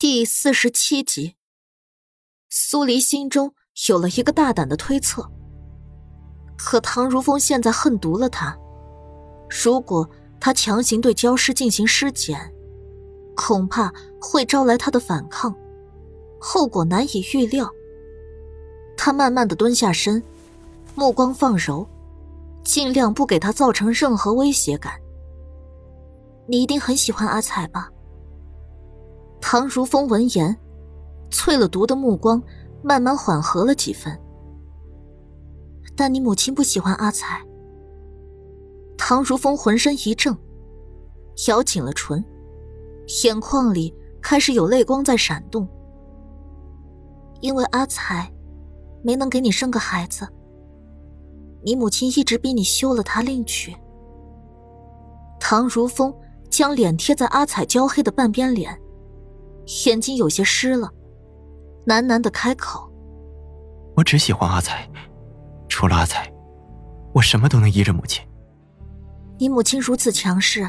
[0.00, 1.34] 第四十七集，
[2.48, 3.52] 苏黎心中
[3.88, 5.28] 有了一个大胆的推测。
[6.56, 8.56] 可唐如风现在恨毒了他，
[9.50, 10.08] 如果
[10.38, 12.54] 他强行对焦尸进行尸检，
[13.34, 15.52] 恐怕会招来他的反抗，
[16.38, 17.68] 后果难以预料。
[18.96, 20.22] 他慢慢的蹲下身，
[20.94, 21.84] 目光放柔，
[22.62, 24.92] 尽量不给他造成任何威胁感。
[26.46, 27.90] 你一定很喜欢阿彩吧？
[29.40, 30.56] 唐如风闻言，
[31.30, 32.42] 淬了毒的目光
[32.82, 34.18] 慢慢缓和了几分。
[35.96, 37.42] 但你母亲不喜欢阿彩。
[38.96, 40.36] 唐如风浑身一怔，
[41.48, 42.22] 咬紧了唇，
[43.24, 45.66] 眼眶里开始有泪光在闪动。
[47.40, 48.30] 因为阿彩
[49.02, 50.28] 没能给你生个孩子，
[51.64, 53.74] 你母亲一直逼你休了她另娶。
[55.40, 56.12] 唐如风
[56.50, 58.78] 将脸贴在阿彩焦黑的半边脸。
[59.86, 60.90] 眼睛有些湿了，
[61.86, 62.90] 喃喃的开口
[63.94, 64.88] ：“我只喜欢阿才，
[65.68, 66.32] 除了阿才，
[67.12, 68.26] 我什么都能依着母亲。”
[69.36, 70.68] 你母亲如此强势，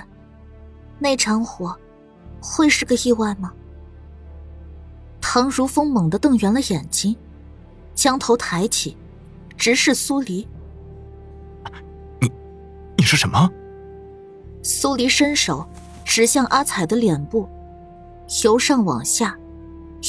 [1.00, 1.74] 那场火
[2.42, 3.54] 会是个意外吗？
[5.22, 7.16] 唐如风猛地瞪圆了眼睛，
[7.96, 8.98] 将头抬起，
[9.56, 10.46] 直视苏黎
[12.20, 12.30] ：“你，
[12.98, 13.50] 你说什么？”
[14.62, 15.66] 苏黎伸手
[16.04, 17.48] 指向阿彩的脸部。
[18.44, 19.38] 由上往下，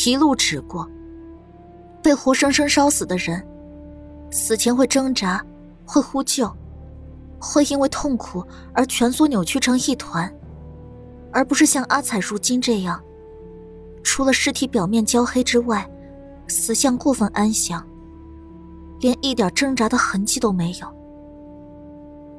[0.05, 0.89] 一路指过。
[2.03, 3.47] 被活生生烧死的人，
[4.31, 5.45] 死前会挣扎，
[5.85, 6.51] 会呼救，
[7.39, 10.33] 会因为痛苦而蜷缩扭曲成一团，
[11.33, 13.03] 而不是像阿彩如今这样，
[14.03, 15.87] 除了尸体表面焦黑之外，
[16.49, 17.87] 死相过分安详，
[19.01, 20.87] 连一点挣扎的痕迹都没有。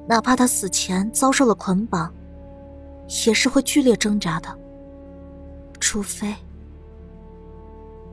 [0.07, 2.11] 哪怕他死前遭受了捆绑，
[3.27, 4.60] 也是会剧烈挣扎的。
[5.81, 6.33] 除非，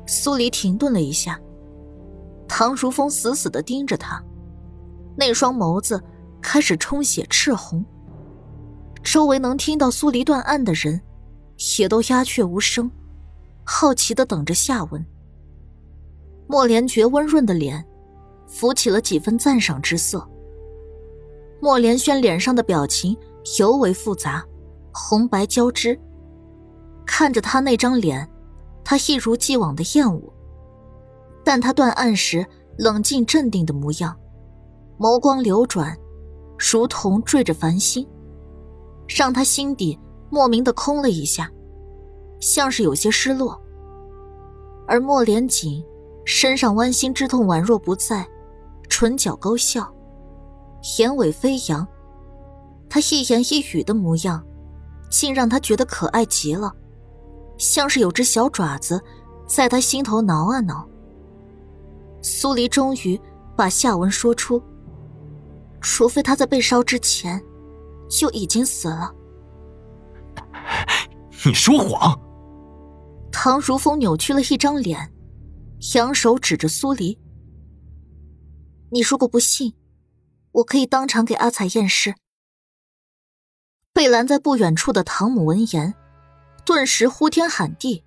[0.07, 1.39] 苏黎停顿了一下，
[2.49, 4.21] 唐如风死死的盯着他，
[5.15, 6.03] 那双眸子
[6.41, 7.85] 开始充血赤红。
[9.05, 11.01] 周围能听到苏黎断案的人，
[11.79, 12.91] 也都鸦雀无声，
[13.63, 15.05] 好奇的等着下文。
[16.49, 17.87] 莫连觉温润的脸，
[18.49, 20.27] 浮起了几分赞赏之色。
[21.61, 23.17] 莫连轩脸上的表情
[23.59, 24.45] 尤为复杂，
[24.93, 25.99] 红白交织。
[27.09, 28.29] 看着他那张脸，
[28.85, 30.33] 他一如既往的厌恶。
[31.43, 32.47] 但他断案时
[32.77, 34.15] 冷静镇定的模样，
[34.99, 35.97] 眸光流转，
[36.59, 38.07] 如同缀着繁星，
[39.09, 39.99] 让他心底
[40.29, 41.51] 莫名的空了一下，
[42.41, 43.59] 像是有些失落。
[44.87, 45.83] 而莫连锦
[46.27, 48.29] 身上剜心之痛宛若不在，
[48.91, 49.91] 唇角勾笑，
[50.99, 51.89] 眼尾飞扬，
[52.91, 54.45] 他一言一语的模样，
[55.11, 56.75] 竟让他觉得可爱极了。
[57.59, 59.03] 像是有只小爪子，
[59.47, 60.89] 在他心头挠啊挠。
[62.23, 63.21] 苏黎终于
[63.57, 64.63] 把下文说出，
[65.81, 67.43] 除非他在被烧之前
[68.09, 69.13] 就已经死了。
[71.45, 72.19] 你说谎！
[73.31, 75.13] 唐如风扭曲了一张脸，
[75.95, 77.19] 扬手指着苏黎
[78.91, 79.75] ：“你如果不信，
[80.53, 82.15] 我可以当场给阿彩验尸。”
[83.95, 85.95] 被拦在不远处的唐母闻言。
[86.69, 88.05] 顿时呼天喊地！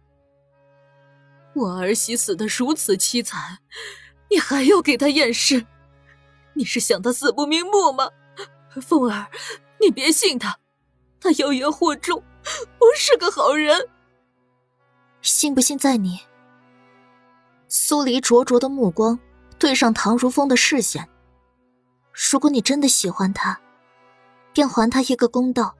[1.55, 3.57] 我儿媳死的如此凄惨，
[4.29, 5.65] 你还要给她验尸？
[6.53, 8.11] 你是想她死不瞑目吗？
[8.79, 9.31] 凤儿，
[9.79, 10.59] 你别信他，
[11.19, 12.23] 他妖言惑众，
[12.77, 13.89] 不是个好人。
[15.23, 16.19] 信不信在你。
[17.67, 19.19] 苏黎灼灼的目光
[19.57, 21.09] 对上唐如风的视线。
[22.31, 23.59] 如果你真的喜欢他，
[24.53, 25.75] 便还他一个公道，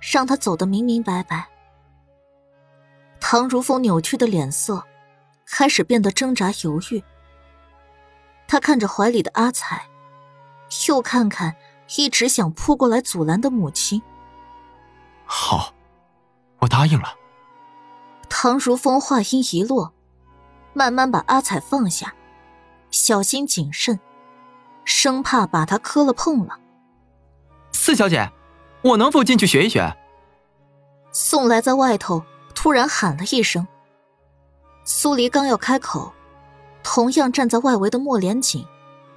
[0.00, 1.48] 让他走得明明白白。
[3.26, 4.84] 唐如风扭曲的脸色
[5.46, 7.02] 开始变得挣扎犹豫。
[8.46, 9.88] 他看着怀里的阿彩，
[10.86, 11.56] 又看看
[11.96, 14.02] 一直想扑过来阻拦的母亲。
[15.24, 15.72] 好，
[16.58, 17.14] 我答应了。
[18.28, 19.94] 唐如风话音一落，
[20.74, 22.14] 慢慢把阿彩放下，
[22.90, 23.98] 小心谨慎，
[24.84, 26.58] 生怕把她磕了碰了。
[27.72, 28.30] 四小姐，
[28.82, 29.96] 我能否进去学一学？
[31.10, 32.22] 宋来在外头。
[32.64, 33.68] 突然喊了一声，
[34.86, 36.10] 苏黎刚要开口，
[36.82, 38.66] 同样站在外围的莫连锦，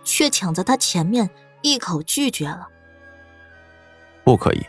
[0.04, 1.30] 却抢在他前面
[1.62, 2.68] 一口拒绝了。
[4.26, 4.66] 不可以，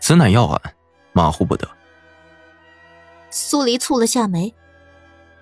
[0.00, 0.74] 此乃要案，
[1.12, 1.68] 马虎不得。
[3.30, 4.52] 苏黎蹙了下眉，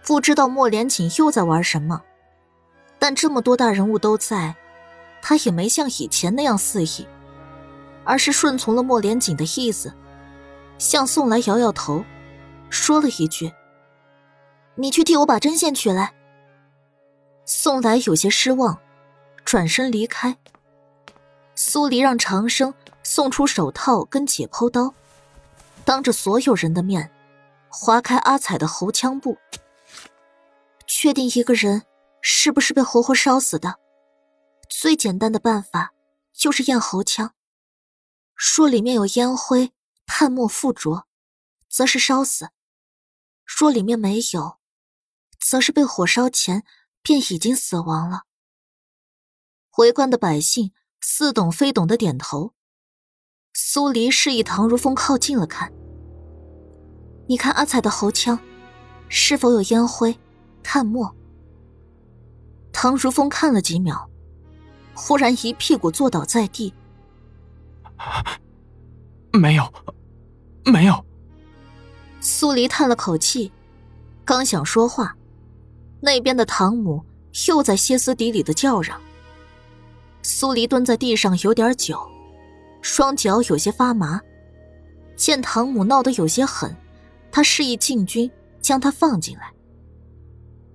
[0.04, 2.02] 不知道莫连锦又在玩什么，
[2.98, 4.54] 但这么多大人物都在，
[5.22, 7.08] 他也没像以前那样肆意，
[8.04, 9.94] 而是顺从了莫连锦的意思，
[10.76, 12.04] 向宋来摇摇头。
[12.70, 13.52] 说了一句
[14.76, 16.14] ：“你去替我把针线取来。
[17.44, 18.78] 宋来有些失望，
[19.44, 20.36] 转身离开。
[21.54, 24.92] 苏黎让长生送出手套跟解剖刀，
[25.84, 27.10] 当着所有人的面
[27.68, 29.38] 划开阿彩的喉腔部，
[30.86, 31.84] 确定一个人
[32.20, 33.76] 是不是被活活烧死的。
[34.68, 35.92] 最简单的办法
[36.32, 37.32] 就是验喉腔，
[38.34, 39.72] 若里面有烟灰、
[40.04, 41.06] 炭末附着，
[41.68, 42.46] 则是烧死；
[43.46, 44.58] 若里面没有，
[45.38, 46.64] 则是被火烧前
[47.00, 48.24] 便已经死亡了。
[49.78, 52.52] 围观的百姓似懂非懂的点头。
[53.54, 55.72] 苏黎示意唐如风靠近了看，
[57.28, 58.38] 你看阿彩的喉腔，
[59.08, 60.18] 是否有烟灰、
[60.62, 61.14] 炭末？
[62.72, 64.10] 唐如风看了几秒。
[64.98, 66.74] 忽然一屁股坐倒在地，
[69.30, 69.72] 没有，
[70.64, 71.05] 没有。
[72.28, 73.52] 苏黎叹了口气，
[74.24, 75.16] 刚想说话，
[76.00, 77.04] 那边的唐母
[77.46, 79.00] 又在歇斯底里的叫嚷。
[80.24, 81.96] 苏黎蹲在地上有点久，
[82.82, 84.20] 双脚有些发麻。
[85.14, 86.76] 见唐母闹得有些狠，
[87.30, 88.28] 他示意禁军
[88.60, 89.52] 将他放进来。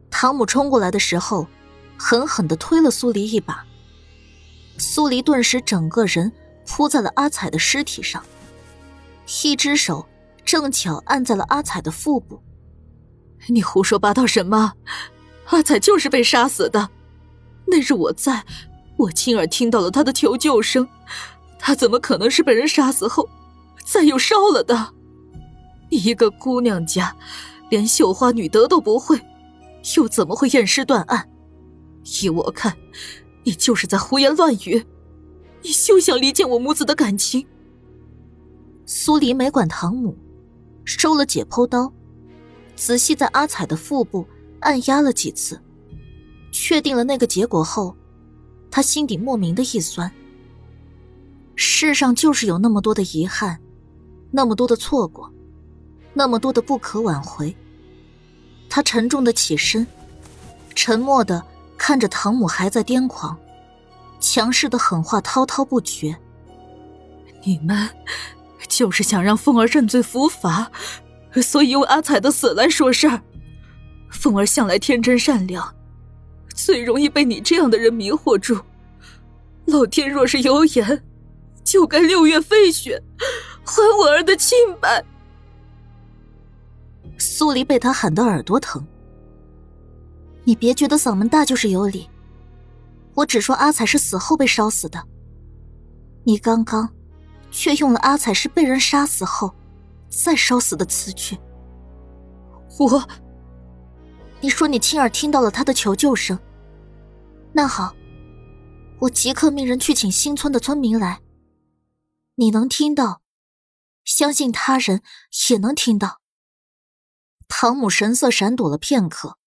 [0.10, 1.46] 唐母冲过来的时候，
[1.98, 3.66] 狠狠的推了苏黎一把。
[4.78, 6.32] 苏黎顿时整个人
[6.66, 8.24] 扑在了阿彩的尸体上，
[9.44, 10.08] 一只手
[10.46, 12.42] 正巧按在了阿彩的腹部。
[13.48, 14.74] 你胡说八道什么？
[15.46, 16.90] 阿彩就是被杀死的，
[17.66, 18.46] 那日我在，
[18.98, 20.88] 我亲耳听到了他的求救声。
[21.60, 23.28] 他怎么可能是被人杀死后，
[23.86, 24.94] 再又烧了的？
[25.90, 27.16] 你一个姑娘家，
[27.70, 29.20] 连绣花女德都不会，
[29.98, 31.30] 又怎么会验尸断案？
[32.22, 32.76] 依我看。
[33.44, 34.86] 你就是在胡言乱语，
[35.64, 37.44] 你休想离间我母子的感情。
[38.86, 40.16] 苏黎没管唐母，
[40.98, 41.92] 收了解剖刀，
[42.76, 44.28] 仔细在阿彩的腹部
[44.60, 45.60] 按压了几次，
[46.52, 47.96] 确定了那个结果后，
[48.70, 50.12] 他心底莫名的一酸。
[51.56, 53.60] 世上就是有那么多的遗憾，
[54.32, 55.32] 那么多的错过，
[56.14, 57.56] 那么多的不可挽回。
[58.70, 59.86] 他沉重的起身，
[60.76, 61.44] 沉默的。
[61.78, 63.36] 看着唐母还在癫狂，
[64.20, 66.16] 强势的狠话滔滔不绝。
[67.44, 67.90] 你们
[68.72, 70.72] 就是想让凤儿认罪伏法，
[71.44, 73.22] 所以用阿彩的死来说事儿。
[74.10, 75.76] 凤儿向来天真善良，
[76.56, 78.58] 最容易被你这样的人迷惑住。
[79.66, 81.04] 老天若是有眼，
[81.66, 83.04] 就该六月飞雪，
[83.66, 85.04] 还我儿的清白。
[87.18, 88.82] 苏黎被他喊得耳朵疼。
[90.46, 92.10] 你别觉得嗓门大就是有理，
[93.16, 95.04] 我只说阿彩是死后被烧死的。
[96.24, 96.90] 你刚刚，
[97.52, 99.54] 却用了阿彩是被人杀死后，
[100.10, 101.38] 再烧死的词句。
[102.80, 103.08] 我，
[104.40, 106.40] 你说你亲耳听到了他的求救声。
[107.54, 107.94] 那好，
[109.02, 111.22] 我即刻命人去请新村的村民来。
[112.36, 113.22] 你能听到，
[114.06, 115.04] 相信他人
[115.50, 116.22] 也能听到。
[117.48, 119.38] 唐母神色闪躲了片刻。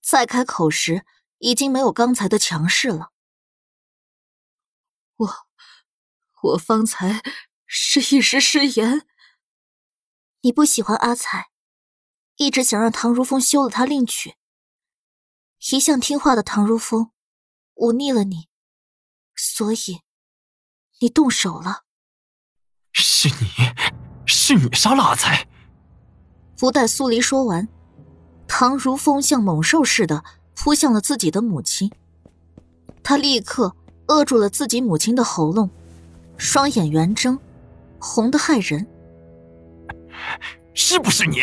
[0.00, 1.04] 再开口时，
[1.38, 3.10] 已经没有刚才的强势了。
[5.16, 5.47] 我，
[6.42, 7.22] 我方才
[7.66, 9.06] 是一时失言。
[10.42, 11.48] 你不喜欢阿彩，
[12.36, 14.34] 一直想让唐如风休了他另娶。
[15.72, 17.10] 一向听话的唐如风，
[17.74, 18.48] 忤逆了你，
[19.34, 20.02] 所以
[21.00, 21.84] 你动手了。
[22.92, 23.46] 是你，
[24.24, 25.48] 是你杀了阿才。
[26.56, 27.68] 不待苏黎说完。
[28.46, 31.92] 唐如风像猛兽似的扑向了自己的母亲，
[33.02, 33.76] 他立刻
[34.06, 35.70] 扼住了自己母亲的喉咙，
[36.38, 37.38] 双眼圆睁，
[38.00, 38.86] 红的骇人。
[40.72, 41.42] 是不是你？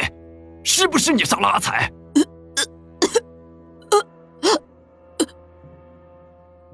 [0.64, 1.92] 是不是你杀了阿彩？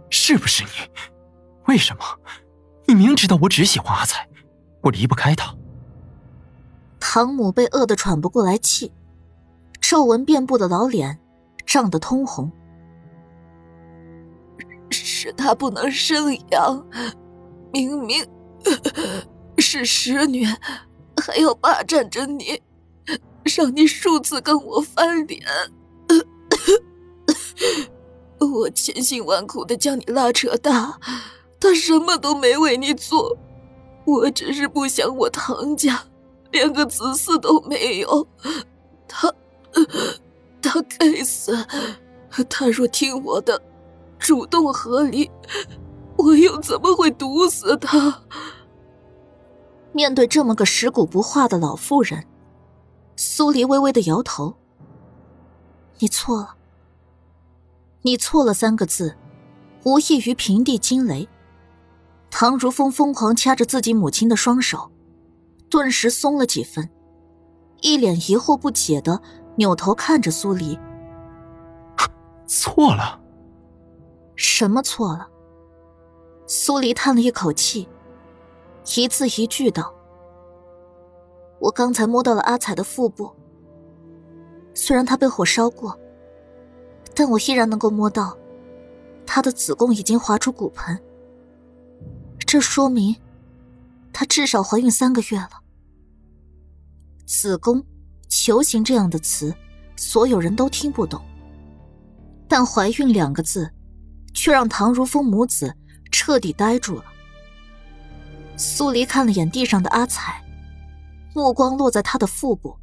[0.09, 0.69] 是不是你？
[1.67, 2.03] 为什么？
[2.87, 4.27] 你明知道我只喜欢阿彩，
[4.81, 5.53] 我离不开他。
[6.99, 8.93] 唐母被饿得喘不过来气。
[9.81, 11.19] 皱纹遍布的老脸
[11.65, 12.49] 涨得通红，
[14.89, 16.85] 是他不能生养，
[17.71, 18.25] 明明
[19.57, 20.45] 是使女，
[21.17, 22.61] 还要霸占着你，
[23.55, 25.41] 让你数次跟我翻脸。
[28.39, 30.99] 我千辛万苦的将你拉扯大，
[31.59, 33.37] 他什么都没为你做，
[34.05, 36.03] 我只是不想我唐家
[36.51, 38.27] 连个子嗣都没有，
[39.07, 39.33] 他。
[40.61, 41.57] 他该死！
[42.49, 43.59] 他若听我的，
[44.19, 45.29] 主动和离，
[46.23, 48.21] 我又怎么会毒死他？
[49.91, 52.25] 面对这么个食古不化的老妇人，
[53.15, 54.55] 苏黎微微的摇头。
[55.99, 56.55] 你错了，
[58.03, 59.17] 你错了三个字，
[59.83, 61.27] 无异于平地惊雷。
[62.29, 64.91] 唐如风疯狂掐着自己母亲的双手，
[65.69, 66.89] 顿时松了几分，
[67.81, 69.21] 一脸疑惑不解的
[69.57, 70.79] 扭头看着苏黎。
[72.47, 73.19] 错了？
[74.35, 75.27] 什么错了？
[76.53, 77.87] 苏黎叹了一口气，
[78.97, 79.95] 一字一句道
[81.61, 83.33] ：“我刚才摸到了阿彩的腹部，
[84.73, 85.97] 虽然她被火烧过，
[87.15, 88.37] 但我依然能够摸到，
[89.25, 91.01] 她的子宫已经滑出骨盆。”
[92.45, 93.15] 这说明，
[94.11, 95.61] 她至少怀孕三个月了。
[97.25, 97.81] 子宫、
[98.27, 99.55] 球形这样的词，
[99.95, 101.21] 所有人都听不懂，
[102.45, 103.71] 但怀孕两个字，
[104.33, 105.73] 却让唐如风母子
[106.11, 107.05] 彻底呆住了。
[108.57, 110.43] 苏黎看了眼地上的阿彩，
[111.33, 112.77] 目光落在他的腹部。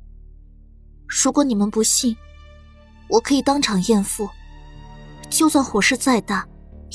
[1.07, 2.17] 如果你们不信，
[3.09, 4.29] 我可以当场验腹，
[5.31, 6.47] 就算火势再大，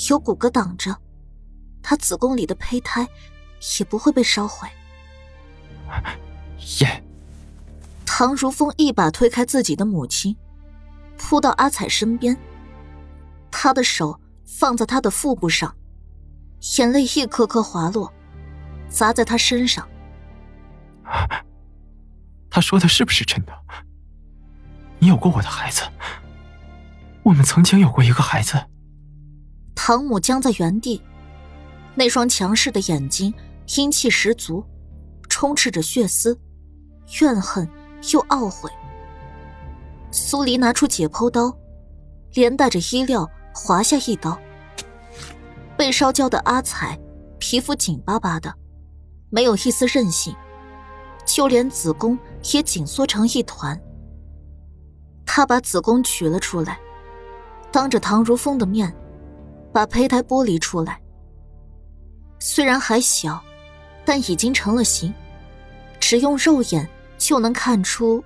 [0.08, 0.94] 有骨骼挡着。
[1.82, 3.08] 他子宫里的胚胎
[3.78, 4.68] 也不会被烧毁。
[6.80, 7.02] 耶！
[8.06, 10.36] 唐如风一把推开自己的母亲，
[11.16, 12.36] 扑到阿彩身边，
[13.50, 15.74] 他的手放在她的腹部上，
[16.78, 18.12] 眼泪一颗颗滑落，
[18.88, 19.86] 砸在他身上。
[22.48, 23.52] 他说的是不是真的？
[24.98, 25.82] 你有过我的孩子，
[27.22, 28.58] 我们曾经有过一个孩子。
[29.74, 31.02] 唐母僵在原地。
[31.96, 33.32] 那双强势的眼睛，
[33.76, 34.64] 阴气十足，
[35.28, 36.36] 充斥着血丝、
[37.20, 37.68] 怨恨
[38.12, 38.68] 又懊悔。
[40.10, 41.56] 苏黎拿出解剖刀，
[42.32, 44.36] 连带着衣料划下一刀。
[45.76, 46.98] 被烧焦的阿彩，
[47.38, 48.54] 皮肤紧巴巴的，
[49.30, 50.34] 没有一丝韧性，
[51.26, 52.18] 就连子宫
[52.52, 53.80] 也紧缩成一团。
[55.26, 56.78] 他把子宫取了出来，
[57.72, 58.94] 当着唐如风的面，
[59.72, 61.00] 把胚胎剥离出来。
[62.38, 63.42] 虽然还小，
[64.04, 65.12] 但已经成了形，
[65.98, 66.88] 只用肉眼
[67.18, 68.22] 就能看出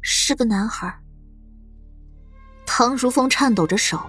[0.00, 0.92] 是个男孩。
[2.66, 4.00] 唐如风颤抖着手，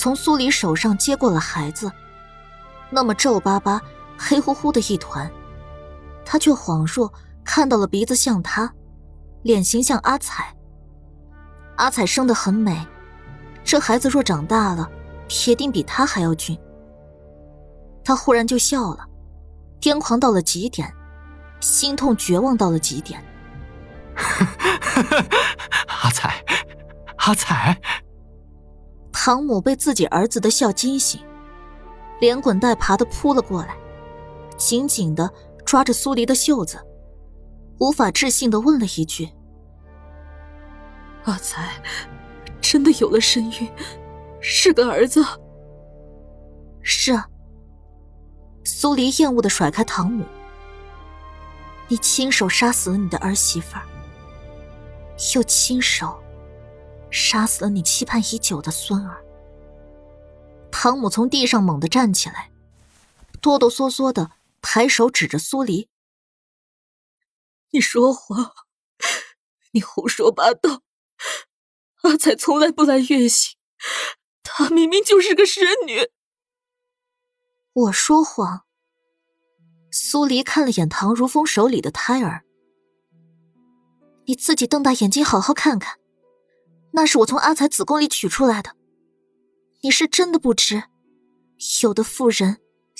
[0.00, 1.92] 从苏黎手上接过了孩子，
[2.88, 3.78] 那么皱巴巴、
[4.16, 5.30] 黑乎乎的一团，
[6.24, 7.12] 他却恍若
[7.44, 8.72] 看到了鼻子像他，
[9.42, 10.56] 脸型像阿彩。
[11.76, 12.82] 阿彩生得很美，
[13.62, 14.90] 这孩子若长大了，
[15.28, 16.58] 铁定比他还要俊。
[18.02, 19.06] 他忽然就笑了，
[19.82, 20.90] 癫狂到了极点，
[21.60, 23.22] 心痛绝望到了极点。
[26.02, 26.42] 阿彩，
[27.16, 27.78] 阿彩！
[29.22, 31.20] 唐母被自己儿子的笑惊醒，
[32.22, 33.76] 连滚带爬的扑了过来，
[34.56, 35.30] 紧紧的
[35.62, 36.82] 抓着苏黎的袖子，
[37.80, 39.28] 无法置信的问了一句
[41.24, 41.70] ：“阿才，
[42.62, 43.70] 真的有了身孕，
[44.40, 45.22] 是个儿子
[46.80, 47.28] ？”“是啊。”
[48.64, 50.24] 苏黎厌恶的甩开唐母
[51.88, 53.84] ：“你亲手杀死了你的儿媳妇儿，
[55.34, 56.18] 又亲手
[57.10, 59.24] 杀死了你期盼已久的孙儿。”
[60.72, 62.50] 唐母从地上猛地站起来，
[63.40, 64.30] 哆哆嗦嗦的
[64.62, 65.88] 抬手指着苏黎
[67.72, 68.52] ：“你说谎，
[69.72, 70.82] 你胡说八道！
[72.02, 73.58] 阿彩从来不来月行，
[74.42, 76.08] 她明明就是个神女。”
[77.72, 78.64] 我说谎。
[79.92, 82.44] 苏黎看了眼唐如风手里的胎儿，
[84.26, 85.99] 你自己瞪大眼睛好好看看，
[86.92, 88.74] 那是我从阿彩子宫里取出来的。
[89.82, 90.82] 你是真的不知，
[91.82, 92.58] 有的妇人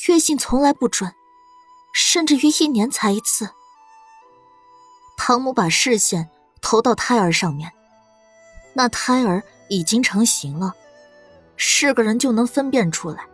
[0.08, 1.12] 月经从来不准，
[1.92, 3.50] 甚至于一年才一次。
[5.18, 6.30] 唐母把视线
[6.62, 7.70] 投到胎儿上面，
[8.72, 10.74] 那胎儿已经成型了，
[11.56, 13.26] 是个人就能分辨出来。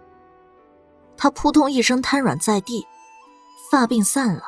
[1.17, 2.85] 他扑通一声瘫软在地，
[3.71, 4.43] 发鬓散了，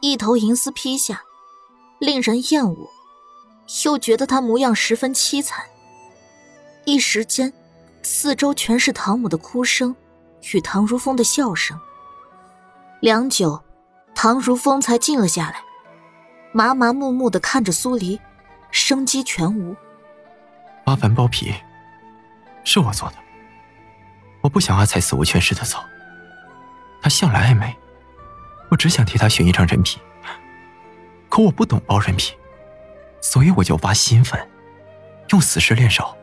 [0.00, 1.22] 一头银丝披下，
[1.98, 2.88] 令人厌恶，
[3.84, 5.64] 又觉得他模样十分凄惨。
[6.84, 7.52] 一时间，
[8.02, 9.94] 四周全是唐母的哭声
[10.52, 11.78] 与唐如风的笑声。
[13.00, 13.62] 良久，
[14.14, 15.60] 唐如风才静了下来，
[16.52, 18.18] 麻麻木木的看着苏黎，
[18.70, 19.76] 生机全无。
[20.84, 21.54] 阿凡剥皮，
[22.64, 23.16] 是我做的。
[24.40, 25.78] 我不想阿彩死无全尸的走。
[27.02, 27.76] 他向来爱美，
[28.70, 30.00] 我只想替他选一张人皮。
[31.28, 32.34] 可我不懂包人皮，
[33.20, 34.48] 所以我就挖新坟，
[35.30, 36.16] 用死尸炼手。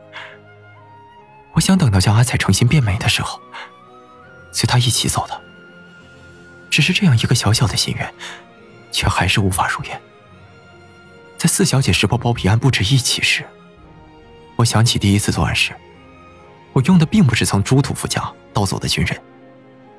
[1.52, 3.40] 我想等到将阿彩重新变美的时候，
[4.52, 5.40] 随他一起走的。
[6.70, 8.14] 只是这样一个小小的心愿，
[8.92, 10.00] 却还是无法如愿。
[11.38, 13.46] 在四小姐识破包皮案不止一起时，
[14.56, 15.74] 我想起第一次作案时，
[16.72, 19.18] 我用的并不是从朱屠夫家盗走的军刃，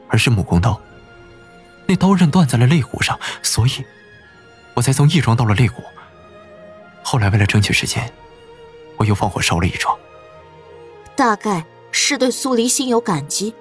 [0.09, 0.79] 而是木工刀。
[1.87, 3.83] 那刀刃断在了肋骨上，所以
[4.75, 5.83] 我才从义庄到了肋骨。
[7.09, 8.11] 后来为了争取时间，
[8.97, 9.97] 我又放火烧了一桩。
[11.15, 13.55] 大概是对苏黎心有感激，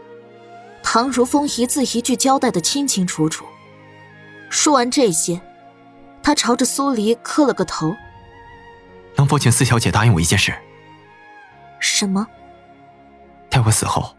[0.83, 3.47] 唐如风一字一句交代的清清楚楚。
[4.51, 5.41] 说完这些，
[6.25, 7.95] 他朝着苏黎磕了个头。
[9.15, 10.53] 能否请四小姐答应我一件事？
[11.79, 12.27] 什么？
[13.49, 14.17] 待我死后，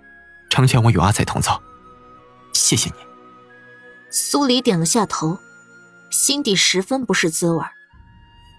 [0.49, 1.61] 成全我与阿彩同葬。
[2.53, 2.95] 谢谢你。
[4.09, 5.37] 苏黎点了下头，
[6.09, 7.61] 心底十分不是滋味。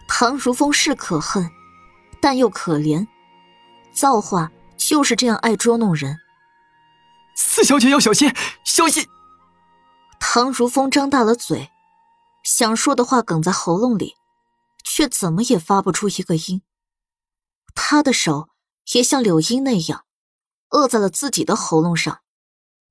[0.08, 1.48] 唐如风是可恨，
[2.20, 3.06] 但又可怜。
[3.92, 6.18] 造化就是这样爱捉弄人。
[7.36, 8.34] 四小姐要小心，
[8.64, 9.06] 小心！
[10.18, 11.70] 唐如风张大了嘴，
[12.42, 14.16] 想说的话哽在喉咙里，
[14.82, 16.62] 却怎么也发不出一个音。
[17.74, 18.48] 他的手
[18.92, 20.04] 也像柳英那样，
[20.70, 22.22] 扼在了自己的喉咙上，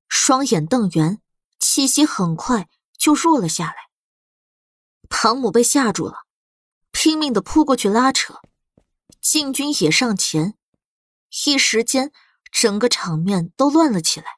[0.08, 1.20] 双眼瞪圆，
[1.58, 3.74] 气息很快就弱了下来。
[5.10, 6.24] 唐母被吓住了，
[7.00, 8.40] 拼命的扑过去拉扯，
[9.20, 10.54] 禁军也上前，
[11.46, 12.10] 一时间
[12.50, 14.37] 整个场面都乱了起来。